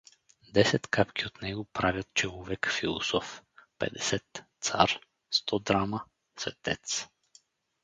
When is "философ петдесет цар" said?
2.69-4.99